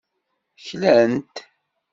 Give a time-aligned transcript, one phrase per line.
[0.65, 1.35] Klan-t.